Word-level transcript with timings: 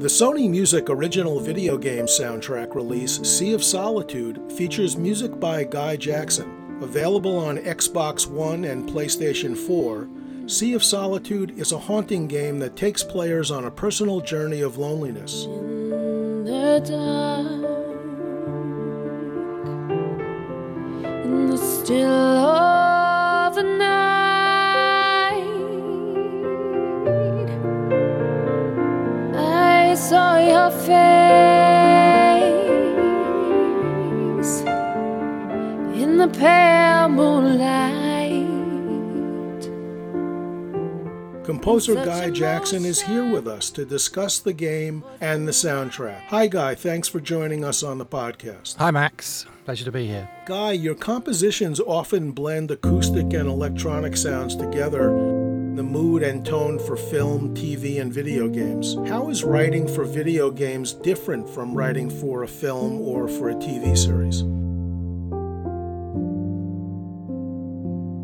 The 0.00 0.08
Sony 0.08 0.50
Music 0.50 0.90
original 0.90 1.38
video 1.38 1.78
game 1.78 2.06
soundtrack 2.06 2.74
release, 2.74 3.20
Sea 3.22 3.52
of 3.54 3.62
Solitude, 3.62 4.52
features 4.52 4.96
music 4.96 5.38
by 5.38 5.62
Guy 5.62 5.96
Jackson. 5.96 6.78
Available 6.82 7.38
on 7.38 7.58
Xbox 7.58 8.26
One 8.26 8.64
and 8.64 8.90
PlayStation 8.90 9.56
4, 9.56 10.08
Sea 10.48 10.74
of 10.74 10.82
Solitude 10.82 11.56
is 11.56 11.70
a 11.70 11.78
haunting 11.78 12.26
game 12.26 12.58
that 12.58 12.76
takes 12.76 13.04
players 13.04 13.52
on 13.52 13.66
a 13.66 13.70
personal 13.70 14.20
journey 14.20 14.62
of 14.62 14.78
loneliness. 14.78 15.44
In 15.44 16.44
the 16.44 16.80
dark, 16.80 17.46
in 21.24 21.46
the 21.46 21.56
still 21.56 22.43
saw 30.08 30.36
your 30.36 30.70
face 30.70 30.94
in 36.02 36.18
the 36.18 36.28
pale 36.28 37.08
moonlight. 37.08 38.04
Composer 41.46 41.94
Guy 41.94 42.28
Jackson 42.28 42.84
is 42.84 43.00
here 43.00 43.32
with 43.32 43.48
us 43.48 43.70
to 43.70 43.86
discuss 43.86 44.40
the 44.40 44.52
game 44.52 45.02
and 45.22 45.48
the 45.48 45.52
soundtrack. 45.52 46.20
Hi, 46.26 46.48
Guy. 46.48 46.74
Thanks 46.74 47.08
for 47.08 47.20
joining 47.20 47.64
us 47.64 47.82
on 47.82 47.96
the 47.96 48.04
podcast. 48.04 48.76
Hi, 48.76 48.90
Max. 48.90 49.46
Pleasure 49.64 49.86
to 49.86 49.92
be 49.92 50.06
here. 50.06 50.28
Guy, 50.44 50.72
your 50.72 50.94
compositions 50.94 51.80
often 51.80 52.32
blend 52.32 52.70
acoustic 52.70 53.32
and 53.32 53.48
electronic 53.48 54.18
sounds 54.18 54.54
together, 54.54 55.08
the 55.76 55.82
mood 55.82 56.22
and 56.22 56.46
tone 56.46 56.78
for 56.78 56.96
film, 56.96 57.54
TV, 57.54 58.00
and 58.00 58.12
video 58.12 58.48
games. 58.48 58.96
How 59.08 59.28
is 59.28 59.42
writing 59.42 59.88
for 59.88 60.04
video 60.04 60.50
games 60.50 60.92
different 60.92 61.48
from 61.48 61.74
writing 61.74 62.08
for 62.08 62.44
a 62.44 62.48
film 62.48 63.00
or 63.00 63.26
for 63.26 63.50
a 63.50 63.54
TV 63.54 63.96
series? 63.96 64.44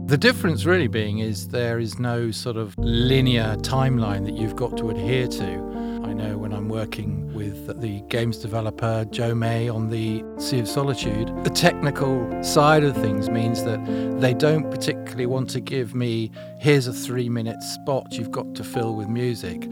The 0.08 0.18
difference 0.18 0.64
really 0.64 0.88
being 0.88 1.18
is 1.18 1.48
there 1.48 1.78
is 1.78 1.98
no 1.98 2.30
sort 2.30 2.56
of 2.56 2.76
linear 2.78 3.56
timeline 3.58 4.24
that 4.26 4.34
you've 4.34 4.56
got 4.56 4.76
to 4.78 4.90
adhere 4.90 5.26
to. 5.28 5.89
I 6.10 6.12
know 6.12 6.38
when 6.38 6.52
I'm 6.52 6.68
working 6.68 7.32
with 7.34 7.80
the 7.80 8.00
games 8.08 8.38
developer 8.38 9.06
Jo-Mei 9.12 9.68
on 9.68 9.90
the 9.90 10.24
Sea 10.38 10.58
of 10.58 10.66
Solitude, 10.66 11.28
the 11.44 11.50
technical 11.50 12.42
side 12.42 12.82
of 12.82 12.96
things 12.96 13.30
means 13.30 13.62
that 13.62 13.78
they 14.20 14.34
don't 14.34 14.68
particularly 14.72 15.26
want 15.26 15.50
to 15.50 15.60
give 15.60 15.94
me, 15.94 16.32
here's 16.58 16.88
a 16.88 16.92
three 16.92 17.28
minute 17.28 17.62
spot 17.62 18.08
you've 18.10 18.32
got 18.32 18.56
to 18.56 18.64
fill 18.64 18.96
with 18.96 19.08
music. 19.08 19.68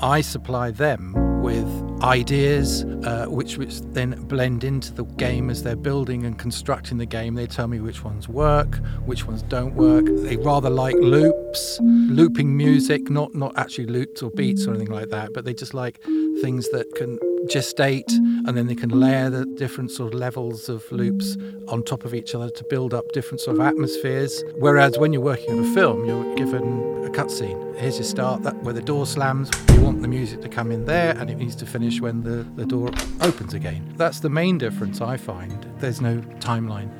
I 0.00 0.22
supply 0.22 0.70
them 0.70 1.42
with 1.42 1.85
ideas, 2.02 2.84
uh, 3.04 3.26
which, 3.28 3.58
which 3.58 3.80
then 3.92 4.10
blend 4.26 4.64
into 4.64 4.92
the 4.92 5.04
game 5.04 5.50
as 5.50 5.62
they're 5.62 5.76
building 5.76 6.24
and 6.24 6.38
constructing 6.38 6.98
the 6.98 7.06
game. 7.06 7.34
They 7.34 7.46
tell 7.46 7.68
me 7.68 7.80
which 7.80 8.04
ones 8.04 8.28
work, 8.28 8.76
which 9.04 9.26
ones 9.26 9.42
don't 9.42 9.74
work. 9.74 10.04
They 10.06 10.36
rather 10.36 10.70
like 10.70 10.96
loops, 10.96 11.78
looping 11.82 12.56
music, 12.56 13.10
not 13.10 13.34
not 13.34 13.56
actually 13.56 13.86
loops 13.86 14.22
or 14.22 14.30
beats 14.30 14.66
or 14.66 14.70
anything 14.70 14.92
like 14.92 15.08
that, 15.10 15.32
but 15.32 15.44
they 15.44 15.54
just 15.54 15.74
like 15.74 16.02
things 16.42 16.68
that 16.70 16.94
can 16.96 17.18
gestate 17.46 18.10
and 18.46 18.56
then 18.56 18.66
they 18.66 18.74
can 18.74 18.90
layer 18.90 19.30
the 19.30 19.44
different 19.44 19.90
sort 19.90 20.12
of 20.12 20.18
levels 20.18 20.68
of 20.68 20.90
loops 20.92 21.36
on 21.68 21.82
top 21.82 22.04
of 22.04 22.14
each 22.14 22.34
other 22.34 22.50
to 22.50 22.64
build 22.64 22.94
up 22.94 23.10
different 23.12 23.40
sort 23.40 23.56
of 23.56 23.62
atmospheres. 23.62 24.42
Whereas 24.58 24.98
when 24.98 25.12
you're 25.12 25.22
working 25.22 25.58
on 25.58 25.64
a 25.64 25.74
film, 25.74 26.04
you're 26.04 26.34
given 26.36 27.04
a 27.04 27.10
cutscene. 27.10 27.76
Here's 27.76 27.96
your 27.96 28.04
start, 28.04 28.42
that 28.42 28.56
where 28.62 28.74
the 28.74 28.82
door 28.82 29.06
slams, 29.06 29.50
you 29.72 29.80
want 29.80 30.02
the 30.02 30.08
music 30.08 30.40
to 30.42 30.48
come 30.48 30.70
in 30.70 30.84
there 30.84 31.16
and 31.18 31.30
it 31.30 31.36
needs 31.36 31.56
to 31.56 31.66
finish 31.66 32.00
when 32.00 32.22
the, 32.22 32.46
the 32.56 32.66
door 32.66 32.90
opens 33.20 33.54
again. 33.54 33.94
That's 33.96 34.20
the 34.20 34.30
main 34.30 34.58
difference 34.58 35.00
I 35.00 35.16
find. 35.16 35.66
There's 35.78 36.00
no 36.00 36.18
timeline. 36.38 36.90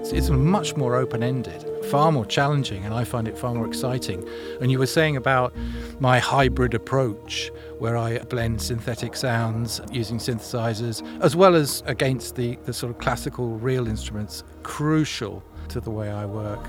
It's, 0.00 0.12
it's 0.12 0.30
much 0.30 0.76
more 0.76 0.96
open 0.96 1.22
ended 1.22 1.69
far 1.84 2.12
more 2.12 2.26
challenging 2.26 2.84
and 2.84 2.94
I 2.94 3.04
find 3.04 3.26
it 3.28 3.36
far 3.38 3.54
more 3.54 3.66
exciting. 3.66 4.26
And 4.60 4.70
you 4.70 4.78
were 4.78 4.86
saying 4.86 5.16
about 5.16 5.54
my 5.98 6.18
hybrid 6.18 6.74
approach 6.74 7.50
where 7.78 7.96
I 7.96 8.18
blend 8.18 8.60
synthetic 8.60 9.16
sounds 9.16 9.80
using 9.90 10.18
synthesizers 10.18 11.02
as 11.22 11.34
well 11.34 11.54
as 11.54 11.82
against 11.86 12.36
the, 12.36 12.58
the 12.64 12.72
sort 12.72 12.90
of 12.90 12.98
classical 12.98 13.58
real 13.58 13.88
instruments, 13.88 14.44
crucial 14.62 15.42
to 15.68 15.80
the 15.80 15.90
way 15.90 16.10
I 16.10 16.26
work. 16.26 16.60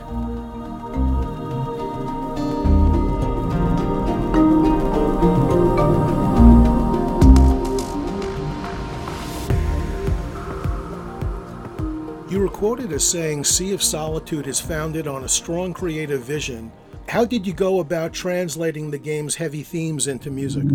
Quoted 12.62 12.92
as 12.92 13.04
saying 13.04 13.44
Sea 13.44 13.74
of 13.74 13.82
Solitude 13.82 14.46
is 14.46 14.60
founded 14.60 15.08
on 15.08 15.24
a 15.24 15.28
strong 15.28 15.74
creative 15.74 16.22
vision. 16.22 16.72
How 17.10 17.26
did 17.26 17.48
you 17.48 17.54
go 17.54 17.80
about 17.80 18.14
translating 18.14 18.92
the 18.92 19.00
game's 19.00 19.34
heavy 19.34 19.64
themes 19.64 20.06
into 20.06 20.30
music? 20.30 20.66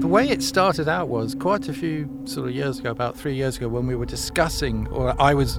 The 0.00 0.06
way 0.06 0.28
it 0.28 0.44
started 0.44 0.88
out 0.88 1.08
was 1.08 1.34
quite 1.34 1.68
a 1.68 1.72
few 1.72 2.08
sort 2.24 2.48
of 2.48 2.54
years 2.54 2.78
ago, 2.78 2.92
about 2.92 3.16
three 3.16 3.34
years 3.34 3.56
ago, 3.56 3.66
when 3.66 3.88
we 3.88 3.96
were 3.96 4.06
discussing, 4.06 4.86
or 4.92 5.20
I 5.20 5.34
was 5.34 5.58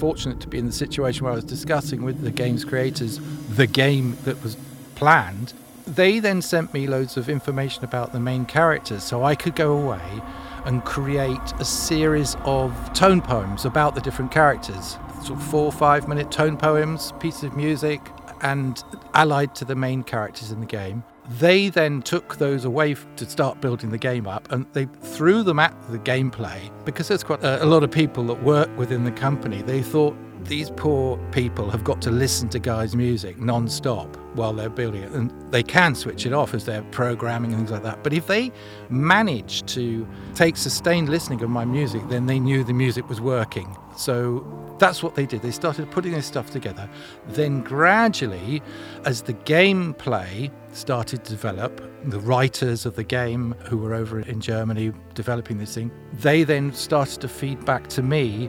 fortunate 0.00 0.40
to 0.40 0.48
be 0.48 0.58
in 0.58 0.66
the 0.66 0.72
situation 0.72 1.22
where 1.22 1.32
I 1.32 1.36
was 1.36 1.44
discussing 1.44 2.02
with 2.02 2.22
the 2.22 2.32
game's 2.32 2.64
creators 2.64 3.20
the 3.50 3.68
game 3.68 4.16
that 4.24 4.42
was 4.42 4.56
planned. 4.96 5.52
They 5.86 6.20
then 6.20 6.42
sent 6.42 6.72
me 6.72 6.86
loads 6.86 7.16
of 7.16 7.28
information 7.28 7.84
about 7.84 8.12
the 8.12 8.20
main 8.20 8.44
characters 8.44 9.02
so 9.02 9.24
I 9.24 9.34
could 9.34 9.56
go 9.56 9.76
away 9.76 10.22
and 10.64 10.84
create 10.84 11.52
a 11.58 11.64
series 11.64 12.36
of 12.44 12.92
tone 12.92 13.22
poems 13.22 13.64
about 13.64 13.94
the 13.94 14.00
different 14.00 14.30
characters. 14.30 14.98
Sort 15.24 15.38
of 15.38 15.42
four 15.44 15.64
or 15.64 15.72
five 15.72 16.08
minute 16.08 16.30
tone 16.30 16.56
poems, 16.56 17.12
pieces 17.18 17.44
of 17.44 17.56
music, 17.56 18.00
and 18.42 18.82
allied 19.14 19.54
to 19.56 19.64
the 19.64 19.74
main 19.74 20.02
characters 20.02 20.50
in 20.50 20.60
the 20.60 20.66
game. 20.66 21.02
They 21.38 21.68
then 21.68 22.02
took 22.02 22.36
those 22.36 22.64
away 22.64 22.96
to 23.16 23.24
start 23.26 23.60
building 23.60 23.90
the 23.90 23.98
game 23.98 24.26
up 24.26 24.50
and 24.50 24.66
they 24.72 24.86
threw 24.86 25.42
them 25.42 25.58
at 25.58 25.74
the 25.90 25.98
gameplay 25.98 26.70
because 26.84 27.08
there's 27.08 27.22
quite 27.22 27.42
a, 27.44 27.62
a 27.62 27.66
lot 27.66 27.84
of 27.84 27.90
people 27.90 28.24
that 28.24 28.42
work 28.42 28.68
within 28.76 29.04
the 29.04 29.12
company. 29.12 29.62
They 29.62 29.82
thought 29.82 30.16
these 30.44 30.70
poor 30.70 31.18
people 31.32 31.70
have 31.70 31.84
got 31.84 32.00
to 32.02 32.10
listen 32.10 32.48
to 32.50 32.58
Guy's 32.58 32.94
music 32.96 33.38
non 33.38 33.68
stop 33.68 34.16
while 34.34 34.52
they're 34.52 34.70
building 34.70 35.02
it. 35.02 35.12
And 35.12 35.30
they 35.50 35.62
can 35.62 35.94
switch 35.94 36.26
it 36.26 36.32
off 36.32 36.54
as 36.54 36.64
they're 36.64 36.82
programming 36.90 37.52
and 37.52 37.60
things 37.60 37.70
like 37.70 37.82
that. 37.82 38.02
But 38.02 38.12
if 38.12 38.26
they 38.26 38.52
manage 38.88 39.64
to 39.74 40.06
take 40.34 40.56
sustained 40.56 41.08
listening 41.08 41.42
of 41.42 41.50
my 41.50 41.64
music, 41.64 42.02
then 42.08 42.26
they 42.26 42.38
knew 42.38 42.64
the 42.64 42.72
music 42.72 43.08
was 43.08 43.20
working. 43.20 43.76
So 43.96 44.46
that's 44.78 45.02
what 45.02 45.14
they 45.14 45.26
did. 45.26 45.42
They 45.42 45.50
started 45.50 45.90
putting 45.90 46.12
this 46.12 46.26
stuff 46.26 46.50
together. 46.50 46.88
Then, 47.28 47.60
gradually, 47.62 48.62
as 49.04 49.22
the 49.22 49.34
gameplay 49.34 50.50
started 50.72 51.24
to 51.24 51.30
develop, 51.30 51.82
the 52.04 52.20
writers 52.20 52.86
of 52.86 52.96
the 52.96 53.04
game 53.04 53.54
who 53.66 53.76
were 53.76 53.94
over 53.94 54.20
in 54.20 54.40
Germany 54.40 54.92
developing 55.14 55.58
this 55.58 55.74
thing, 55.74 55.90
they 56.14 56.44
then 56.44 56.72
started 56.72 57.20
to 57.20 57.28
feed 57.28 57.62
back 57.64 57.88
to 57.88 58.02
me 58.02 58.48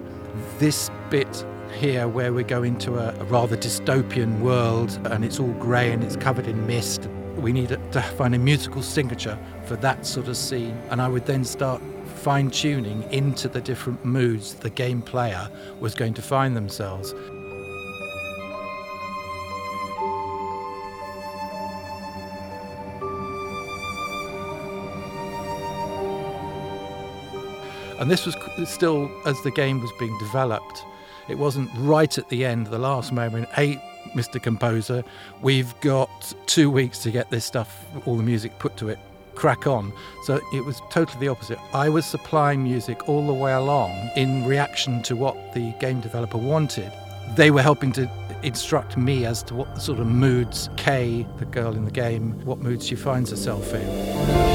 this 0.60 0.90
bit 1.10 1.46
here 1.72 2.08
where 2.08 2.34
we 2.34 2.44
go 2.44 2.64
into 2.64 2.98
a, 2.98 3.10
a 3.20 3.24
rather 3.26 3.58
dystopian 3.58 4.40
world 4.40 5.00
and 5.12 5.26
it's 5.26 5.40
all 5.40 5.52
grey 5.54 5.92
and 5.92 6.04
it's 6.04 6.16
covered 6.16 6.48
in 6.48 6.68
mist. 6.68 7.08
We 7.38 7.52
need 7.52 7.70
to 7.70 8.02
find 8.18 8.36
a 8.36 8.38
musical 8.38 8.82
signature 8.82 9.38
for 9.66 9.76
that 9.78 10.06
sort 10.06 10.28
of 10.28 10.38
scene. 10.38 10.78
And 10.90 11.02
I 11.02 11.08
would 11.08 11.26
then 11.26 11.44
start 11.44 11.82
fine 12.16 12.52
tuning 12.52 13.04
into 13.12 13.48
the 13.48 13.62
different 13.62 14.06
moods 14.06 14.54
the 14.54 14.70
game 14.70 15.02
player 15.02 15.50
was 15.80 15.96
going 15.96 16.14
to 16.14 16.22
find 16.22 16.56
themselves. 16.56 17.14
And 28.00 28.10
this 28.10 28.26
was 28.26 28.36
still 28.68 29.12
as 29.26 29.40
the 29.42 29.52
game 29.52 29.80
was 29.80 29.92
being 30.00 30.18
developed. 30.18 30.86
It 31.28 31.38
wasn't 31.38 31.70
right 31.78 32.18
at 32.18 32.30
the 32.30 32.46
end, 32.46 32.68
the 32.68 32.80
last 32.80 33.12
moment. 33.12 33.50
Hey, 33.50 33.82
Mr. 34.16 34.42
Composer, 34.42 35.04
we've 35.42 35.80
got 35.82 36.34
two 36.46 36.70
weeks 36.70 37.00
to 37.00 37.12
get 37.12 37.30
this 37.30 37.46
stuff, 37.46 37.86
all 38.06 38.18
the 38.18 38.24
music 38.24 38.58
put 38.60 38.76
to 38.78 38.90
it, 38.90 39.00
crack 39.36 39.68
on. 39.68 39.94
So 40.24 40.40
it 40.54 40.66
was 40.66 40.82
totally 40.90 41.20
the 41.20 41.28
opposite. 41.30 41.60
I 41.74 41.90
was 41.90 42.06
supplying 42.06 42.64
music 42.64 43.08
all 43.08 43.26
the 43.26 43.34
way 43.34 43.54
along 43.54 43.92
in 44.16 44.46
reaction 44.46 45.02
to 45.04 45.16
what 45.16 45.54
the 45.54 45.74
game 45.80 46.02
developer 46.02 46.38
wanted. 46.38 46.92
They 47.36 47.52
were 47.52 47.62
helping 47.62 47.92
to 47.94 48.10
instruct 48.44 48.98
me 48.98 49.26
as 49.26 49.44
to 49.44 49.56
what 49.56 49.82
sort 49.82 50.00
of 50.00 50.08
moods 50.08 50.70
Kay, 50.76 51.26
the 51.38 51.46
girl 51.46 51.76
in 51.76 51.86
the 51.86 51.92
game, 51.92 52.44
what 52.46 52.60
moods 52.60 52.86
she 52.88 52.96
finds 52.96 53.30
herself 53.30 53.74
in. 53.74 54.51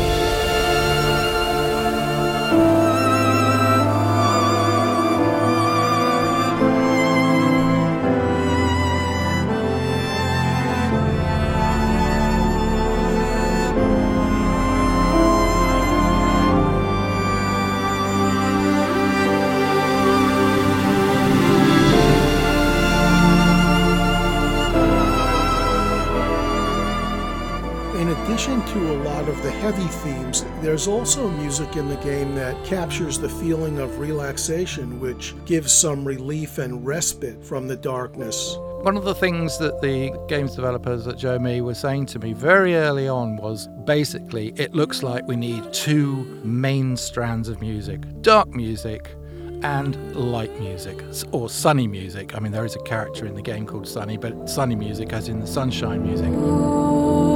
There's 30.67 30.89
also 30.89 31.29
music 31.29 31.77
in 31.77 31.89
the 31.89 31.95
game 31.99 32.35
that 32.35 32.65
captures 32.65 33.21
the 33.21 33.29
feeling 33.29 33.79
of 33.79 34.01
relaxation, 34.01 34.99
which 34.99 35.33
gives 35.45 35.73
some 35.73 36.05
relief 36.05 36.59
and 36.59 36.85
respite 36.85 37.41
from 37.45 37.69
the 37.69 37.77
darkness. 37.77 38.57
One 38.81 38.97
of 38.97 39.05
the 39.05 39.15
things 39.15 39.59
that 39.59 39.81
the 39.81 40.11
games 40.27 40.57
developers 40.57 41.07
at 41.07 41.19
Jo-Mei 41.19 41.61
were 41.61 41.73
saying 41.73 42.07
to 42.07 42.19
me 42.19 42.33
very 42.33 42.75
early 42.75 43.07
on 43.07 43.37
was 43.37 43.69
basically, 43.85 44.55
it 44.57 44.75
looks 44.75 45.05
like 45.05 45.25
we 45.29 45.37
need 45.37 45.73
two 45.73 46.25
main 46.43 46.97
strands 46.97 47.49
of 47.49 47.61
music 47.61 48.01
dark 48.23 48.49
music 48.49 49.15
and 49.63 50.17
light 50.17 50.59
music 50.59 51.01
or 51.31 51.49
sunny 51.49 51.87
music. 51.87 52.35
I 52.35 52.41
mean, 52.41 52.51
there 52.51 52.65
is 52.65 52.75
a 52.75 52.83
character 52.83 53.25
in 53.25 53.37
the 53.37 53.41
game 53.41 53.67
called 53.67 53.87
Sunny, 53.87 54.17
but 54.17 54.51
sunny 54.51 54.75
music, 54.75 55.13
as 55.13 55.29
in 55.29 55.39
the 55.39 55.47
sunshine 55.47 56.03
music. 56.03 57.36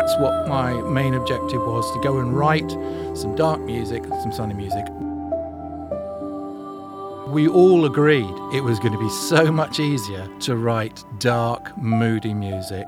That's 0.00 0.16
what 0.16 0.48
my 0.48 0.72
main 0.72 1.12
objective 1.12 1.60
was 1.60 1.92
to 1.92 2.00
go 2.00 2.20
and 2.20 2.34
write 2.34 2.70
some 3.14 3.34
dark 3.36 3.60
music, 3.60 4.02
some 4.22 4.32
sunny 4.32 4.54
music. 4.54 4.86
We 7.28 7.46
all 7.48 7.84
agreed 7.84 8.34
it 8.54 8.62
was 8.62 8.78
going 8.78 8.94
to 8.94 8.98
be 8.98 9.10
so 9.10 9.52
much 9.52 9.78
easier 9.78 10.26
to 10.40 10.56
write 10.56 11.04
dark, 11.18 11.76
moody 11.76 12.32
music. 12.32 12.86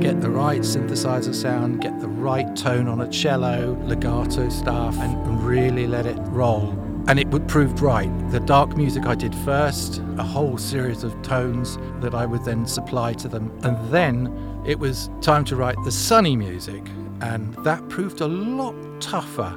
Get 0.00 0.20
the 0.20 0.30
right 0.30 0.60
synthesizer 0.60 1.34
sound, 1.34 1.80
get 1.80 1.98
the 1.98 2.06
right 2.06 2.54
tone 2.54 2.86
on 2.86 3.00
a 3.00 3.08
cello, 3.08 3.76
legato 3.86 4.48
stuff, 4.50 4.96
and 5.00 5.42
really 5.42 5.88
let 5.88 6.06
it 6.06 6.16
roll 6.26 6.85
and 7.08 7.18
it 7.18 7.28
would 7.28 7.46
proved 7.46 7.80
right. 7.80 8.10
The 8.30 8.40
dark 8.40 8.76
music 8.76 9.06
I 9.06 9.14
did 9.14 9.34
first, 9.34 10.02
a 10.18 10.22
whole 10.22 10.58
series 10.58 11.04
of 11.04 11.20
tones 11.22 11.78
that 12.00 12.14
I 12.14 12.26
would 12.26 12.44
then 12.44 12.66
supply 12.66 13.12
to 13.14 13.28
them, 13.28 13.56
and 13.62 13.76
then 13.90 14.62
it 14.66 14.78
was 14.78 15.10
time 15.20 15.44
to 15.46 15.56
write 15.56 15.76
the 15.84 15.92
sunny 15.92 16.36
music, 16.36 16.82
and 17.20 17.54
that 17.64 17.88
proved 17.88 18.20
a 18.20 18.26
lot 18.26 18.74
tougher. 19.00 19.56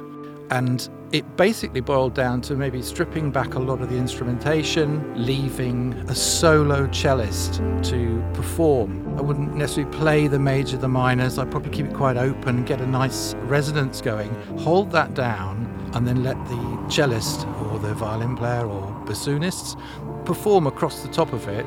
And 0.50 0.88
it 1.12 1.36
basically 1.36 1.80
boiled 1.80 2.14
down 2.14 2.40
to 2.42 2.54
maybe 2.54 2.82
stripping 2.82 3.32
back 3.32 3.54
a 3.54 3.58
lot 3.58 3.80
of 3.80 3.90
the 3.90 3.96
instrumentation, 3.96 5.12
leaving 5.16 5.92
a 6.08 6.14
solo 6.14 6.86
cellist 6.88 7.60
to 7.90 8.24
perform. 8.34 9.18
I 9.18 9.22
wouldn't 9.22 9.54
necessarily 9.56 9.92
play 9.96 10.28
the 10.28 10.38
major, 10.38 10.76
the 10.76 10.88
minors, 10.88 11.38
I'd 11.38 11.50
probably 11.50 11.70
keep 11.70 11.86
it 11.86 11.94
quite 11.94 12.16
open, 12.16 12.64
get 12.64 12.80
a 12.80 12.86
nice 12.86 13.34
resonance 13.46 14.00
going, 14.00 14.32
hold 14.58 14.92
that 14.92 15.14
down, 15.14 15.66
and 15.94 16.06
then 16.06 16.22
let 16.22 16.36
the 16.46 16.79
cellist 16.90 17.46
or 17.70 17.78
the 17.78 17.94
violin 17.94 18.36
player 18.36 18.66
or 18.66 18.82
bassoonists 19.06 19.80
perform 20.24 20.66
across 20.66 21.02
the 21.02 21.08
top 21.08 21.32
of 21.32 21.46
it 21.46 21.64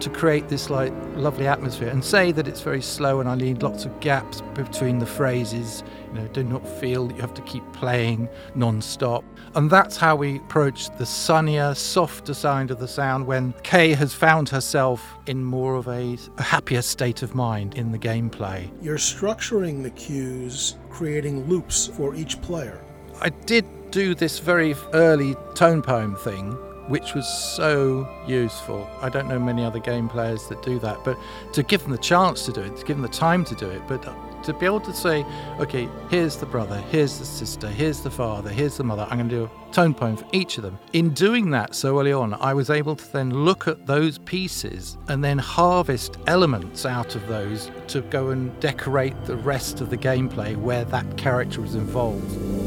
to 0.00 0.10
create 0.10 0.48
this 0.48 0.68
like 0.68 0.92
lovely 1.14 1.46
atmosphere 1.46 1.88
and 1.88 2.04
say 2.04 2.30
that 2.30 2.46
it's 2.46 2.60
very 2.60 2.82
slow 2.82 3.20
and 3.20 3.28
I 3.28 3.34
need 3.34 3.62
lots 3.62 3.86
of 3.86 4.00
gaps 4.00 4.42
between 4.52 4.98
the 4.98 5.06
phrases. 5.06 5.82
You 6.08 6.20
know 6.20 6.28
do 6.28 6.44
not 6.44 6.68
feel 6.68 7.06
that 7.06 7.14
you 7.14 7.20
have 7.22 7.32
to 7.34 7.42
keep 7.42 7.64
playing 7.72 8.28
non-stop. 8.54 9.24
And 9.54 9.70
that's 9.70 9.96
how 9.96 10.14
we 10.14 10.36
approach 10.36 10.94
the 10.98 11.06
sunnier 11.06 11.74
softer 11.74 12.34
side 12.34 12.70
of 12.70 12.78
the 12.78 12.88
sound 12.88 13.26
when 13.26 13.54
Kay 13.62 13.94
has 13.94 14.12
found 14.12 14.50
herself 14.50 15.16
in 15.26 15.42
more 15.42 15.76
of 15.76 15.88
a, 15.88 16.18
a 16.36 16.42
happier 16.42 16.82
state 16.82 17.22
of 17.22 17.34
mind 17.34 17.74
in 17.76 17.92
the 17.92 17.98
gameplay. 17.98 18.70
You're 18.82 18.98
structuring 18.98 19.82
the 19.82 19.90
cues 19.90 20.76
creating 20.90 21.46
loops 21.48 21.86
for 21.86 22.14
each 22.14 22.40
player. 22.42 22.82
I 23.22 23.30
did 23.30 23.64
do 23.96 24.14
this 24.14 24.38
very 24.38 24.76
early 24.92 25.34
tone 25.54 25.80
poem 25.80 26.14
thing, 26.16 26.52
which 26.88 27.14
was 27.14 27.26
so 27.26 28.06
useful. 28.26 28.86
I 29.00 29.08
don't 29.08 29.26
know 29.26 29.38
many 29.38 29.64
other 29.64 29.78
game 29.78 30.06
players 30.06 30.48
that 30.48 30.62
do 30.62 30.78
that, 30.80 31.02
but 31.02 31.16
to 31.54 31.62
give 31.62 31.80
them 31.80 31.92
the 31.92 31.96
chance 32.12 32.44
to 32.44 32.52
do 32.52 32.60
it, 32.60 32.76
to 32.76 32.84
give 32.84 32.98
them 32.98 33.00
the 33.00 33.08
time 33.08 33.42
to 33.46 33.54
do 33.54 33.70
it, 33.70 33.80
but 33.88 34.02
to 34.42 34.52
be 34.52 34.66
able 34.66 34.80
to 34.80 34.92
say, 34.92 35.24
okay, 35.60 35.88
here's 36.10 36.36
the 36.36 36.44
brother, 36.44 36.76
here's 36.90 37.18
the 37.18 37.24
sister, 37.24 37.70
here's 37.70 38.02
the 38.02 38.10
father, 38.10 38.50
here's 38.50 38.76
the 38.76 38.84
mother, 38.84 39.06
I'm 39.08 39.16
going 39.16 39.30
to 39.30 39.34
do 39.34 39.44
a 39.44 39.72
tone 39.72 39.94
poem 39.94 40.18
for 40.18 40.26
each 40.30 40.58
of 40.58 40.62
them. 40.62 40.78
In 40.92 41.14
doing 41.14 41.48
that 41.52 41.74
so 41.74 41.98
early 41.98 42.12
on, 42.12 42.34
I 42.34 42.52
was 42.52 42.68
able 42.68 42.96
to 42.96 43.12
then 43.14 43.30
look 43.46 43.66
at 43.66 43.86
those 43.86 44.18
pieces 44.18 44.98
and 45.08 45.24
then 45.24 45.38
harvest 45.38 46.18
elements 46.26 46.84
out 46.84 47.14
of 47.14 47.26
those 47.28 47.70
to 47.88 48.02
go 48.02 48.28
and 48.28 48.60
decorate 48.60 49.14
the 49.24 49.36
rest 49.36 49.80
of 49.80 49.88
the 49.88 49.96
gameplay 49.96 50.54
where 50.54 50.84
that 50.84 51.16
character 51.16 51.62
was 51.62 51.74
involved. 51.74 52.65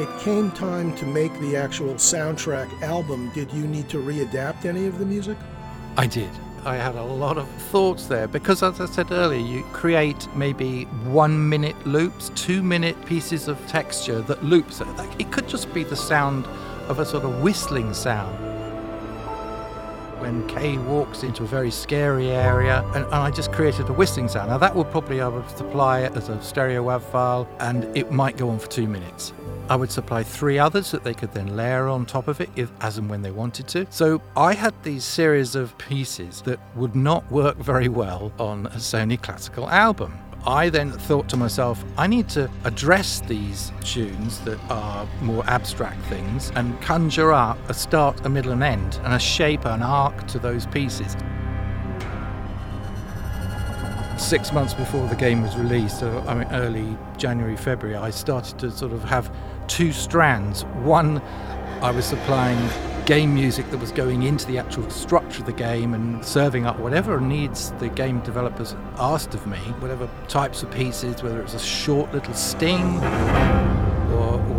It 0.00 0.08
came 0.20 0.50
time 0.52 0.96
to 0.96 1.04
make 1.04 1.30
the 1.40 1.56
actual 1.56 1.92
soundtrack 1.92 2.80
album, 2.80 3.30
did 3.34 3.52
you 3.52 3.66
need 3.66 3.90
to 3.90 3.98
readapt 3.98 4.64
any 4.64 4.86
of 4.86 4.98
the 4.98 5.04
music? 5.04 5.36
I 5.98 6.06
did. 6.06 6.30
I 6.64 6.76
had 6.76 6.94
a 6.94 7.02
lot 7.02 7.36
of 7.36 7.46
thoughts 7.70 8.06
there 8.06 8.26
because, 8.26 8.62
as 8.62 8.80
I 8.80 8.86
said 8.86 9.12
earlier, 9.12 9.44
you 9.44 9.62
create 9.74 10.26
maybe 10.34 10.84
one 11.04 11.46
minute 11.46 11.76
loops, 11.86 12.30
two 12.34 12.62
minute 12.62 12.96
pieces 13.04 13.46
of 13.46 13.58
texture 13.66 14.22
that 14.22 14.42
loops. 14.42 14.80
It 15.18 15.30
could 15.32 15.46
just 15.46 15.70
be 15.74 15.84
the 15.84 15.96
sound 15.96 16.46
of 16.88 16.98
a 16.98 17.04
sort 17.04 17.24
of 17.24 17.42
whistling 17.42 17.92
sound 17.92 18.38
when 20.22 20.46
Kay 20.48 20.78
walks 20.78 21.24
into 21.24 21.42
a 21.42 21.46
very 21.46 21.70
scary 21.70 22.30
area, 22.30 22.82
and, 22.94 23.04
and, 23.04 23.14
I 23.14 23.30
just 23.30 23.52
created 23.52 23.88
a 23.88 23.92
whistling 23.92 24.28
sound. 24.28 24.48
Now 24.48 24.58
that 24.58 24.74
would 24.74 24.90
probably 24.90 25.20
I 25.20 25.28
would 25.28 25.48
supply 25.50 26.00
it 26.00 26.16
as 26.16 26.30
a 26.30 26.40
stereo 26.42 26.84
WAV 26.84 27.02
file, 27.02 27.48
and 27.58 27.84
it 27.94 28.10
might 28.10 28.38
go 28.38 28.48
on 28.48 28.58
for 28.58 28.68
two 28.68 28.86
minutes. 28.86 29.34
I 29.70 29.76
would 29.76 29.92
supply 29.92 30.24
three 30.24 30.58
others 30.58 30.90
that 30.90 31.04
they 31.04 31.14
could 31.14 31.32
then 31.32 31.56
layer 31.56 31.86
on 31.86 32.04
top 32.04 32.26
of 32.26 32.40
it 32.40 32.50
if, 32.56 32.72
as 32.80 32.98
and 32.98 33.08
when 33.08 33.22
they 33.22 33.30
wanted 33.30 33.68
to. 33.68 33.86
So 33.90 34.20
I 34.36 34.52
had 34.52 34.74
these 34.82 35.04
series 35.04 35.54
of 35.54 35.78
pieces 35.78 36.42
that 36.42 36.58
would 36.74 36.96
not 36.96 37.30
work 37.30 37.56
very 37.56 37.86
well 37.86 38.32
on 38.40 38.66
a 38.66 38.78
Sony 38.78 39.22
classical 39.22 39.70
album. 39.70 40.18
I 40.44 40.70
then 40.70 40.90
thought 40.90 41.28
to 41.28 41.36
myself, 41.36 41.84
I 41.96 42.08
need 42.08 42.28
to 42.30 42.50
address 42.64 43.20
these 43.20 43.70
tunes 43.84 44.40
that 44.40 44.58
are 44.70 45.06
more 45.22 45.48
abstract 45.48 46.04
things 46.06 46.50
and 46.56 46.80
conjure 46.82 47.30
up 47.30 47.56
a 47.70 47.74
start, 47.74 48.26
a 48.26 48.28
middle, 48.28 48.50
and 48.50 48.64
end, 48.64 48.98
and 49.04 49.14
a 49.14 49.20
shape, 49.20 49.66
an 49.66 49.82
arc 49.82 50.26
to 50.28 50.40
those 50.40 50.66
pieces. 50.66 51.16
Six 54.18 54.52
months 54.52 54.74
before 54.74 55.06
the 55.06 55.16
game 55.16 55.42
was 55.42 55.56
released, 55.56 56.00
so 56.00 56.24
I 56.26 56.34
mean 56.34 56.48
early 56.50 56.98
January, 57.16 57.56
February, 57.56 57.96
I 57.96 58.10
started 58.10 58.58
to 58.58 58.70
sort 58.72 58.92
of 58.92 59.04
have 59.04 59.32
two 59.70 59.92
strands. 59.92 60.64
One, 60.82 61.22
I 61.80 61.92
was 61.92 62.04
supplying 62.04 62.58
game 63.06 63.32
music 63.32 63.70
that 63.70 63.78
was 63.78 63.92
going 63.92 64.24
into 64.24 64.46
the 64.46 64.58
actual 64.58 64.88
structure 64.90 65.40
of 65.40 65.46
the 65.46 65.52
game 65.52 65.94
and 65.94 66.22
serving 66.24 66.66
up 66.66 66.78
whatever 66.78 67.20
needs 67.20 67.70
the 67.78 67.88
game 67.88 68.20
developers 68.20 68.74
asked 68.98 69.32
of 69.32 69.46
me, 69.46 69.58
whatever 69.78 70.10
types 70.28 70.62
of 70.62 70.70
pieces, 70.70 71.22
whether 71.22 71.38
it 71.38 71.44
was 71.44 71.54
a 71.54 71.58
short 71.58 72.12
little 72.12 72.34
sting 72.34 73.00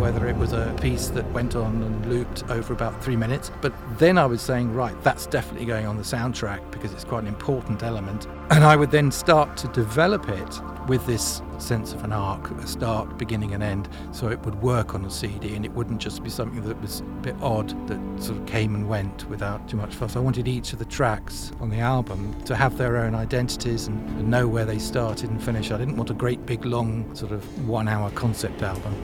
whether 0.02 0.26
it 0.26 0.36
was 0.36 0.52
a 0.52 0.76
piece 0.80 1.06
that 1.10 1.24
went 1.30 1.54
on 1.54 1.80
and 1.80 2.06
looped 2.06 2.42
over 2.50 2.72
about 2.72 3.00
three 3.04 3.14
minutes. 3.14 3.52
But 3.60 3.72
then 3.98 4.18
I 4.18 4.26
was 4.26 4.42
saying, 4.42 4.74
right, 4.74 5.00
that's 5.04 5.26
definitely 5.26 5.64
going 5.64 5.86
on 5.86 5.96
the 5.96 6.02
soundtrack 6.02 6.72
because 6.72 6.92
it's 6.92 7.04
quite 7.04 7.22
an 7.22 7.28
important 7.28 7.84
element. 7.84 8.26
And 8.50 8.64
I 8.64 8.74
would 8.74 8.90
then 8.90 9.12
start 9.12 9.56
to 9.58 9.68
develop 9.68 10.28
it 10.28 10.60
with 10.88 11.06
this 11.06 11.40
sense 11.58 11.92
of 11.92 12.02
an 12.02 12.12
arc, 12.12 12.50
a 12.50 12.66
start, 12.66 13.16
beginning, 13.16 13.54
and 13.54 13.62
end, 13.62 13.88
so 14.10 14.28
it 14.28 14.40
would 14.40 14.60
work 14.60 14.96
on 14.96 15.04
a 15.04 15.10
CD 15.10 15.54
and 15.54 15.64
it 15.64 15.70
wouldn't 15.70 16.00
just 16.00 16.24
be 16.24 16.30
something 16.30 16.60
that 16.62 16.80
was 16.80 16.98
a 16.98 17.04
bit 17.22 17.36
odd 17.40 17.68
that 17.86 18.00
sort 18.20 18.40
of 18.40 18.44
came 18.46 18.74
and 18.74 18.88
went 18.88 19.30
without 19.30 19.68
too 19.68 19.76
much 19.76 19.94
fuss. 19.94 20.16
I 20.16 20.18
wanted 20.18 20.48
each 20.48 20.72
of 20.72 20.80
the 20.80 20.84
tracks 20.84 21.52
on 21.60 21.70
the 21.70 21.78
album 21.78 22.34
to 22.46 22.56
have 22.56 22.76
their 22.76 22.96
own 22.96 23.14
identities 23.14 23.86
and, 23.86 24.04
and 24.18 24.28
know 24.28 24.48
where 24.48 24.64
they 24.64 24.80
started 24.80 25.30
and 25.30 25.40
finished. 25.40 25.70
I 25.70 25.78
didn't 25.78 25.96
want 25.96 26.10
a 26.10 26.14
great 26.14 26.44
big 26.44 26.64
long 26.64 27.14
sort 27.14 27.30
of 27.30 27.68
one 27.68 27.86
hour 27.86 28.10
concept 28.10 28.62
album. 28.62 28.96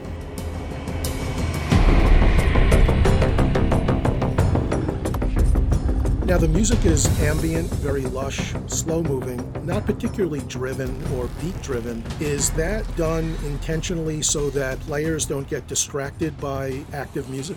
Now, 6.29 6.37
the 6.37 6.47
music 6.47 6.85
is 6.85 7.07
ambient, 7.21 7.71
very 7.77 8.03
lush, 8.03 8.53
slow 8.67 9.03
moving, 9.03 9.41
not 9.65 9.87
particularly 9.87 10.41
driven 10.41 11.03
or 11.15 11.27
beat 11.41 11.59
driven. 11.63 12.05
Is 12.21 12.51
that 12.51 12.85
done 12.99 13.35
intentionally 13.47 14.21
so 14.21 14.51
that 14.51 14.79
players 14.81 15.25
don't 15.25 15.49
get 15.49 15.67
distracted 15.69 16.39
by 16.39 16.85
active 16.93 17.31
music? 17.31 17.57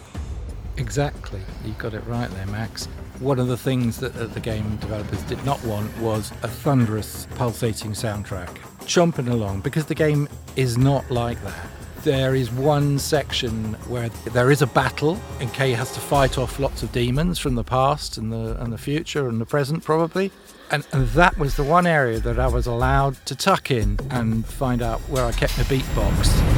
Exactly. 0.77 1.41
You 1.65 1.73
got 1.73 1.93
it 1.93 2.07
right 2.07 2.31
there, 2.31 2.45
Max. 2.45 2.85
One 3.19 3.39
of 3.39 3.49
the 3.49 3.57
things 3.57 3.97
that 3.97 4.13
the 4.33 4.39
game 4.39 4.77
developers 4.77 5.21
did 5.23 5.43
not 5.43 5.61
want 5.65 5.95
was 5.97 6.31
a 6.41 6.47
thunderous, 6.47 7.27
pulsating 7.35 7.91
soundtrack, 7.91 8.57
chomping 8.85 9.29
along, 9.29 9.61
because 9.61 9.85
the 9.85 9.95
game 9.95 10.29
is 10.55 10.77
not 10.77 11.11
like 11.11 11.43
that. 11.43 11.67
There 12.03 12.33
is 12.33 12.51
one 12.51 12.97
section 12.97 13.73
where 13.87 14.09
there 14.33 14.49
is 14.49 14.63
a 14.63 14.67
battle, 14.67 15.19
and 15.39 15.53
Kay 15.53 15.71
has 15.73 15.91
to 15.93 15.99
fight 15.99 16.37
off 16.37 16.59
lots 16.59 16.81
of 16.81 16.91
demons 16.91 17.37
from 17.37 17.53
the 17.53 17.63
past 17.63 18.17
and 18.17 18.31
the 18.31 18.59
and 18.61 18.73
the 18.73 18.77
future 18.77 19.27
and 19.29 19.39
the 19.39 19.45
present, 19.45 19.83
probably. 19.83 20.31
And, 20.71 20.83
and 20.93 21.07
that 21.09 21.37
was 21.37 21.57
the 21.57 21.63
one 21.63 21.85
area 21.85 22.19
that 22.19 22.39
I 22.39 22.47
was 22.47 22.65
allowed 22.65 23.23
to 23.25 23.35
tuck 23.35 23.69
in 23.69 23.99
and 24.09 24.45
find 24.45 24.81
out 24.81 24.99
where 25.01 25.25
I 25.25 25.31
kept 25.31 25.57
my 25.57 25.63
beatbox. 25.65 26.50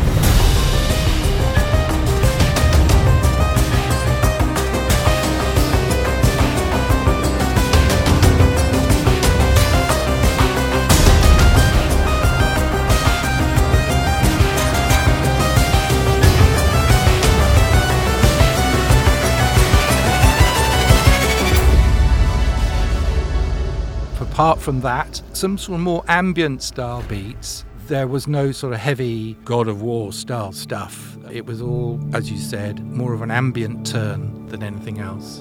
Apart 24.44 24.60
from 24.60 24.82
that, 24.82 25.22
some 25.32 25.58
sort 25.58 25.76
of 25.76 25.80
more 25.80 26.04
ambient 26.10 26.62
style 26.62 27.02
beats. 27.04 27.64
There 27.88 28.10
was 28.10 28.28
no 28.28 28.52
sort 28.52 28.74
of 28.74 28.80
heavy 28.80 29.36
God 29.46 29.70
of 29.70 29.82
War 29.82 30.12
style 30.12 30.52
stuff. 30.52 31.16
It 31.32 31.46
was 31.46 31.62
all, 31.62 31.98
as 32.14 32.30
you 32.30 32.38
said, 32.38 32.84
more 32.84 33.14
of 33.14 33.22
an 33.22 33.32
ambient 33.32 33.88
turn 33.88 34.46
than 34.48 34.62
anything 34.62 35.00
else. 35.00 35.40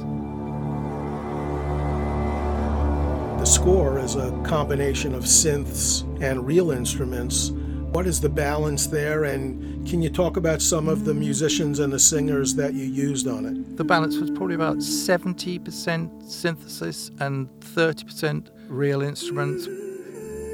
The 3.40 3.44
score 3.44 3.98
is 3.98 4.14
a 4.14 4.30
combination 4.44 5.16
of 5.16 5.24
synths 5.24 6.04
and 6.22 6.46
real 6.46 6.70
instruments. 6.70 7.50
What 7.92 8.06
is 8.06 8.22
the 8.22 8.30
balance 8.30 8.86
there, 8.86 9.24
and 9.24 9.86
can 9.86 10.00
you 10.00 10.08
talk 10.08 10.38
about 10.38 10.62
some 10.62 10.88
of 10.88 11.04
the 11.04 11.12
musicians 11.12 11.78
and 11.78 11.92
the 11.92 11.98
singers 11.98 12.54
that 12.54 12.72
you 12.72 12.86
used 12.86 13.28
on 13.28 13.44
it? 13.44 13.76
The 13.76 13.84
balance 13.84 14.16
was 14.16 14.30
probably 14.30 14.54
about 14.54 14.78
70% 14.78 16.26
synthesis 16.26 17.10
and 17.20 17.50
30% 17.60 18.48
real 18.68 19.02
instruments. 19.02 19.68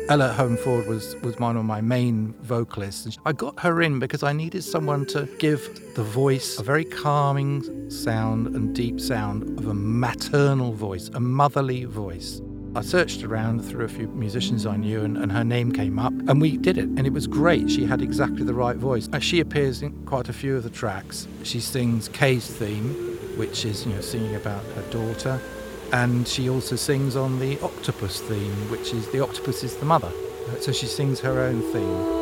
Ella 0.09 0.35
Holmford 0.37 0.89
was, 0.89 1.15
was 1.23 1.39
one 1.39 1.57
of 1.57 1.65
my 1.65 1.81
main 1.81 2.35
vocalists. 2.41 3.17
I 3.25 3.33
got 3.35 3.61
her 3.61 3.83
in 3.83 4.01
because 4.01 4.25
I 4.25 4.33
needed 4.33 4.65
someone 4.65 5.07
to 5.07 5.29
give 5.39 5.95
the 5.95 6.03
voice 6.03 6.59
a 6.59 6.65
very 6.65 6.85
calming 6.85 7.89
sound 7.89 8.49
and 8.49 8.75
deep 8.75 9.01
sound 9.01 9.61
of 9.61 9.69
a 9.69 9.75
maternal 9.75 10.73
voice, 10.73 11.09
a 11.15 11.21
motherly 11.21 11.85
voice. 11.85 12.41
I 12.75 12.83
searched 12.83 13.23
around 13.23 13.65
through 13.65 13.85
a 13.85 13.89
few 13.89 14.09
musicians 14.09 14.67
I 14.67 14.77
knew, 14.77 15.03
and, 15.03 15.17
and, 15.17 15.33
her 15.33 15.45
name 15.45 15.73
came 15.73 15.99
up, 15.99 16.13
and 16.13 16.41
we 16.41 16.57
did 16.57 16.79
it, 16.79 16.85
and 16.85 17.07
it 17.07 17.13
was 17.13 17.27
great. 17.27 17.71
She 17.71 17.87
had 17.87 18.03
exactly 18.03 18.45
the 18.45 18.55
right 18.55 18.77
voice. 18.77 19.09
Uh, 19.13 19.19
she 19.19 19.41
appears 19.41 19.83
in 19.83 19.93
quite 20.05 20.29
a 20.29 20.33
few 20.33 20.57
of 20.57 20.63
the 20.63 20.71
tracks. 20.71 21.27
She 21.43 21.61
sings 21.61 22.09
Kay's 22.09 22.47
theme, 22.47 22.95
which 23.37 23.65
is 23.65 23.87
you 23.87 23.93
know 23.93 24.01
singing 24.01 24.35
about 24.35 24.65
her 24.77 24.83
daughter 24.91 25.41
and 25.93 26.29
she 26.29 26.51
also 26.51 26.77
sings 26.77 27.17
on 27.17 27.39
the 27.39 27.59
octopus 27.61 28.21
theme, 28.21 28.71
which 28.71 28.93
is 28.93 29.09
the 29.09 29.21
octopus 29.21 29.65
is 29.65 29.77
the 29.77 29.87
mother. 29.87 30.13
So 30.61 30.73
she 30.73 30.87
sings 30.87 31.21
her 31.21 31.41
own 31.41 31.63
theme. 31.73 32.18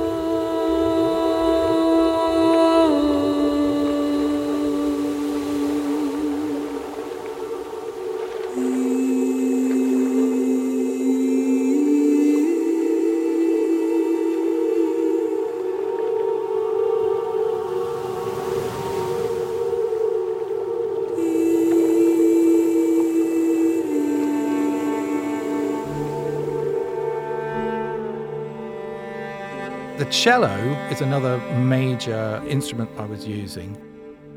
Cello 30.11 30.57
is 30.91 31.01
another 31.01 31.39
major 31.59 32.43
instrument 32.47 32.91
I 32.97 33.05
was 33.07 33.27
using. 33.27 33.77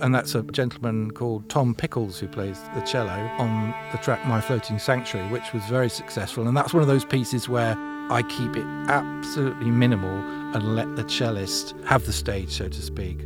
And 0.01 0.15
that's 0.15 0.33
a 0.33 0.41
gentleman 0.43 1.11
called 1.11 1.47
Tom 1.49 1.75
Pickles 1.75 2.19
who 2.19 2.27
plays 2.27 2.59
the 2.73 2.81
cello 2.81 3.29
on 3.37 3.73
the 3.91 3.97
track 3.99 4.25
My 4.25 4.41
Floating 4.41 4.79
Sanctuary, 4.79 5.27
which 5.29 5.53
was 5.53 5.63
very 5.65 5.89
successful. 5.89 6.47
And 6.47 6.57
that's 6.57 6.73
one 6.73 6.81
of 6.81 6.87
those 6.87 7.05
pieces 7.05 7.47
where 7.47 7.75
I 8.09 8.23
keep 8.29 8.55
it 8.55 8.65
absolutely 8.87 9.69
minimal 9.69 10.17
and 10.55 10.75
let 10.75 10.95
the 10.95 11.03
cellist 11.03 11.75
have 11.85 12.05
the 12.05 12.13
stage, 12.13 12.49
so 12.49 12.67
to 12.67 12.81
speak. 12.81 13.19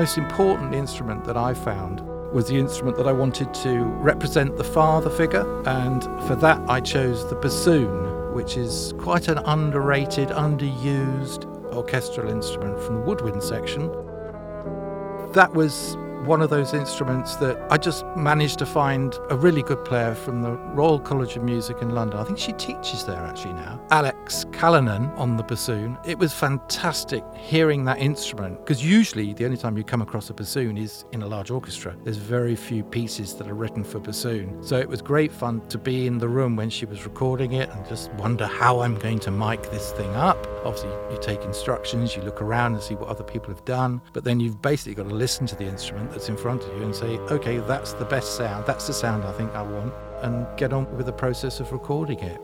Most 0.00 0.16
important 0.16 0.74
instrument 0.74 1.22
that 1.26 1.36
I 1.36 1.52
found 1.52 2.00
was 2.32 2.48
the 2.48 2.56
instrument 2.56 2.96
that 2.96 3.06
I 3.06 3.12
wanted 3.12 3.52
to 3.52 3.80
represent 4.00 4.56
the 4.56 4.64
father 4.64 5.10
figure, 5.10 5.44
and 5.68 6.02
for 6.26 6.36
that 6.36 6.58
I 6.70 6.80
chose 6.80 7.28
the 7.28 7.34
bassoon, 7.34 8.32
which 8.32 8.56
is 8.56 8.94
quite 8.96 9.28
an 9.28 9.36
underrated, 9.44 10.28
underused 10.28 11.44
orchestral 11.74 12.30
instrument 12.30 12.80
from 12.80 12.94
the 12.94 13.00
woodwind 13.02 13.42
section. 13.42 13.88
That 15.34 15.52
was 15.52 15.98
one 16.26 16.42
of 16.42 16.50
those 16.50 16.74
instruments 16.74 17.36
that 17.36 17.58
I 17.70 17.78
just 17.78 18.04
managed 18.14 18.58
to 18.58 18.66
find 18.66 19.14
a 19.30 19.36
really 19.36 19.62
good 19.62 19.82
player 19.84 20.14
from 20.14 20.42
the 20.42 20.52
Royal 20.52 21.00
College 21.00 21.36
of 21.36 21.42
Music 21.42 21.78
in 21.80 21.94
London. 21.94 22.20
I 22.20 22.24
think 22.24 22.38
she 22.38 22.52
teaches 22.52 23.04
there 23.04 23.16
actually 23.16 23.54
now. 23.54 23.80
Alex 23.90 24.44
Callanan 24.52 25.06
on 25.16 25.36
the 25.38 25.42
bassoon. 25.42 25.96
It 26.04 26.18
was 26.18 26.32
fantastic 26.32 27.24
hearing 27.34 27.84
that 27.86 27.98
instrument 27.98 28.58
because 28.58 28.84
usually 28.84 29.32
the 29.32 29.46
only 29.46 29.56
time 29.56 29.78
you 29.78 29.84
come 29.84 30.02
across 30.02 30.28
a 30.28 30.34
bassoon 30.34 30.76
is 30.76 31.06
in 31.12 31.22
a 31.22 31.26
large 31.26 31.50
orchestra. 31.50 31.96
There's 32.04 32.18
very 32.18 32.54
few 32.54 32.84
pieces 32.84 33.34
that 33.34 33.48
are 33.48 33.54
written 33.54 33.82
for 33.82 33.98
bassoon. 33.98 34.62
So 34.62 34.76
it 34.78 34.88
was 34.88 35.00
great 35.00 35.32
fun 35.32 35.66
to 35.68 35.78
be 35.78 36.06
in 36.06 36.18
the 36.18 36.28
room 36.28 36.54
when 36.54 36.68
she 36.68 36.84
was 36.84 37.04
recording 37.04 37.54
it 37.54 37.70
and 37.70 37.88
just 37.88 38.12
wonder 38.14 38.46
how 38.46 38.80
I'm 38.80 38.96
going 38.98 39.20
to 39.20 39.30
mic 39.30 39.62
this 39.70 39.92
thing 39.92 40.14
up. 40.14 40.46
Obviously, 40.64 40.90
you 41.10 41.18
take 41.22 41.42
instructions, 41.44 42.14
you 42.14 42.22
look 42.22 42.42
around 42.42 42.74
and 42.74 42.82
see 42.82 42.94
what 42.94 43.08
other 43.08 43.24
people 43.24 43.48
have 43.48 43.64
done, 43.64 44.02
but 44.12 44.24
then 44.24 44.38
you've 44.38 44.60
basically 44.60 44.94
got 44.94 45.08
to 45.08 45.14
listen 45.14 45.46
to 45.46 45.56
the 45.56 45.64
instrument 45.64 46.09
that's 46.10 46.28
in 46.28 46.36
front 46.36 46.62
of 46.64 46.76
you 46.76 46.82
and 46.82 46.94
say, 46.94 47.18
okay, 47.30 47.58
that's 47.58 47.92
the 47.94 48.04
best 48.04 48.36
sound, 48.36 48.66
that's 48.66 48.86
the 48.86 48.92
sound 48.92 49.24
I 49.24 49.32
think 49.32 49.54
I 49.54 49.62
want, 49.62 49.92
and 50.22 50.46
get 50.56 50.72
on 50.72 50.90
with 50.96 51.06
the 51.06 51.12
process 51.12 51.60
of 51.60 51.72
recording 51.72 52.18
it. 52.20 52.40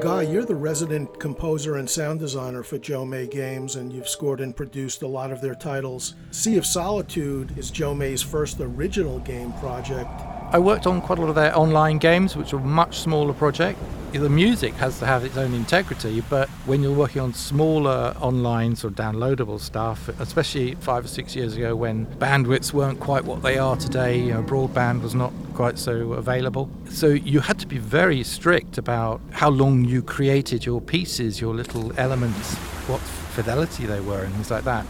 Guy, 0.00 0.22
you're 0.22 0.46
the 0.46 0.54
resident 0.54 1.20
composer 1.20 1.76
and 1.76 1.88
sound 1.88 2.20
designer 2.20 2.62
for 2.62 2.78
Jo-Mei 2.78 3.26
Games, 3.26 3.76
and 3.76 3.92
you've 3.92 4.08
scored 4.08 4.40
and 4.40 4.56
produced 4.56 5.02
a 5.02 5.06
lot 5.06 5.30
of 5.30 5.42
their 5.42 5.54
titles. 5.54 6.14
Sea 6.30 6.56
of 6.56 6.64
Solitude 6.64 7.56
is 7.58 7.70
Jo-Mei's 7.70 8.22
first 8.22 8.58
original 8.60 9.18
game 9.20 9.52
project. 9.54 10.08
I 10.52 10.58
worked 10.58 10.88
on 10.88 11.00
quite 11.00 11.18
a 11.18 11.20
lot 11.20 11.28
of 11.28 11.36
their 11.36 11.56
online 11.56 11.98
games, 11.98 12.36
which 12.36 12.52
were 12.52 12.58
much 12.58 12.98
smaller 12.98 13.32
project. 13.32 13.78
The 14.12 14.28
music 14.28 14.74
has 14.74 14.98
to 14.98 15.06
have 15.06 15.24
its 15.24 15.36
own 15.36 15.54
integrity, 15.54 16.20
but 16.28 16.48
when 16.66 16.82
you're 16.82 16.92
working 16.92 17.22
on 17.22 17.32
smaller 17.34 18.16
online 18.20 18.74
sort 18.74 18.94
of 18.94 18.98
downloadable 18.98 19.60
stuff, 19.60 20.08
especially 20.18 20.74
five 20.74 21.04
or 21.04 21.08
six 21.08 21.36
years 21.36 21.56
ago 21.56 21.76
when 21.76 22.06
bandwidths 22.18 22.72
weren't 22.72 22.98
quite 22.98 23.24
what 23.24 23.42
they 23.42 23.58
are 23.58 23.76
today, 23.76 24.18
you 24.18 24.34
know, 24.34 24.42
broadband 24.42 25.02
was 25.02 25.14
not 25.14 25.32
quite 25.54 25.78
so 25.78 26.14
available. 26.14 26.68
So 26.88 27.06
you 27.06 27.38
had 27.38 27.60
to 27.60 27.68
be 27.68 27.78
very 27.78 28.24
strict 28.24 28.76
about 28.76 29.20
how 29.30 29.50
long 29.50 29.84
you 29.84 30.02
created 30.02 30.66
your 30.66 30.80
pieces, 30.80 31.40
your 31.40 31.54
little 31.54 31.92
elements, 31.96 32.56
what 32.88 33.00
fidelity 33.00 33.86
they 33.86 34.00
were, 34.00 34.24
and 34.24 34.34
things 34.34 34.50
like 34.50 34.64
that. 34.64 34.84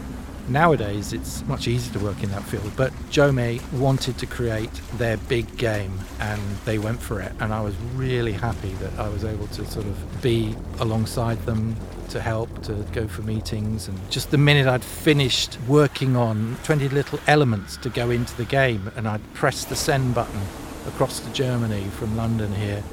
Nowadays, 0.47 1.13
it's 1.13 1.45
much 1.45 1.67
easier 1.67 1.93
to 1.93 1.99
work 2.03 2.23
in 2.23 2.31
that 2.31 2.43
field, 2.43 2.71
but 2.75 2.91
Jo-Mei 3.09 3.59
wanted 3.73 4.17
to 4.17 4.25
create 4.25 4.73
their 4.95 5.17
big 5.17 5.57
game 5.57 5.99
and 6.19 6.41
they 6.65 6.77
went 6.77 7.01
for 7.01 7.21
it. 7.21 7.31
And 7.39 7.53
I 7.53 7.61
was 7.61 7.75
really 7.95 8.33
happy 8.33 8.73
that 8.73 8.99
I 8.99 9.07
was 9.07 9.23
able 9.23 9.47
to 9.47 9.65
sort 9.65 9.85
of 9.85 10.21
be 10.21 10.55
alongside 10.79 11.45
them 11.45 11.75
to 12.09 12.19
help, 12.19 12.63
to 12.63 12.73
go 12.91 13.07
for 13.07 13.21
meetings. 13.21 13.87
And 13.87 13.97
just 14.11 14.31
the 14.31 14.37
minute 14.37 14.67
I'd 14.67 14.83
finished 14.83 15.57
working 15.67 16.15
on 16.17 16.57
20 16.63 16.89
little 16.89 17.19
elements 17.27 17.77
to 17.77 17.89
go 17.89 18.09
into 18.09 18.35
the 18.35 18.45
game, 18.45 18.91
and 18.97 19.07
I'd 19.07 19.33
press 19.33 19.63
the 19.63 19.75
send 19.75 20.13
button 20.13 20.41
across 20.87 21.19
to 21.21 21.31
Germany 21.31 21.83
from 21.91 22.17
London 22.17 22.53
here, 22.55 22.83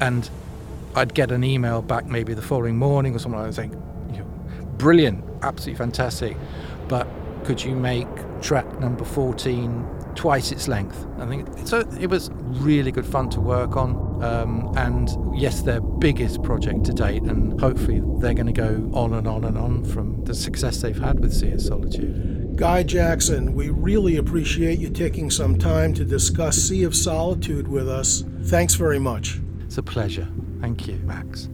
and 0.00 0.28
I'd 0.94 1.14
get 1.14 1.30
an 1.30 1.44
email 1.44 1.80
back 1.80 2.06
maybe 2.06 2.34
the 2.34 2.42
following 2.42 2.76
morning 2.76 3.14
or 3.14 3.18
something 3.18 3.40
like 3.40 3.48
that 3.48 3.54
saying, 3.54 3.82
brilliant, 4.76 5.24
absolutely 5.42 5.76
fantastic, 5.76 6.36
but 6.88 7.06
could 7.44 7.62
you 7.62 7.74
make 7.74 8.08
track 8.40 8.80
number 8.80 9.04
14 9.04 9.86
twice 10.14 10.52
its 10.52 10.68
length? 10.68 11.06
I 11.18 11.26
think 11.26 11.48
so. 11.66 11.80
It 12.00 12.08
was 12.08 12.30
really 12.32 12.90
good 12.90 13.06
fun 13.06 13.30
to 13.30 13.40
work 13.40 13.76
on, 13.76 14.22
um, 14.22 14.72
and 14.76 15.08
yes, 15.38 15.62
their 15.62 15.80
biggest 15.80 16.42
project 16.42 16.84
to 16.84 16.92
date, 16.92 17.22
and 17.22 17.58
hopefully 17.60 18.02
they're 18.18 18.34
going 18.34 18.46
to 18.46 18.52
go 18.52 18.90
on 18.92 19.14
and 19.14 19.26
on 19.26 19.44
and 19.44 19.56
on 19.56 19.84
from 19.84 20.24
the 20.24 20.34
success 20.34 20.82
they've 20.82 20.98
had 20.98 21.20
with 21.20 21.32
Sea 21.32 21.52
of 21.52 21.62
Solitude. 21.62 22.56
Guy 22.56 22.82
Jackson, 22.82 23.54
we 23.54 23.70
really 23.70 24.16
appreciate 24.16 24.80
you 24.80 24.90
taking 24.90 25.30
some 25.30 25.56
time 25.56 25.94
to 25.94 26.04
discuss 26.04 26.56
Sea 26.56 26.82
of 26.82 26.94
Solitude 26.94 27.68
with 27.68 27.88
us. 27.88 28.24
Thanks 28.44 28.74
very 28.74 28.98
much. 28.98 29.38
It's 29.60 29.78
a 29.78 29.82
pleasure. 29.82 30.28
Thank 30.60 30.88
you, 30.88 30.96
Max. 31.04 31.48